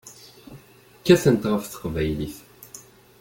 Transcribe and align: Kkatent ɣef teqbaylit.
Kkatent 0.99 1.43
ɣef 1.51 1.63
teqbaylit. 1.67 2.37